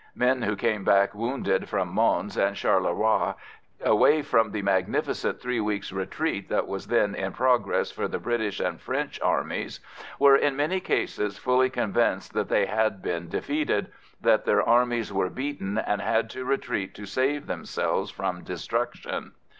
[0.15, 3.35] Men who came back wounded from Mons and Charleroi,
[3.83, 8.59] away from the magnificent three weeks' retreat that was then in progress for the British
[8.59, 9.79] and French armies,
[10.17, 15.29] were, in many cases, fully convinced that they had been defeated that their armies were
[15.29, 19.33] beaten, and had to retreat to save themselves from destruction.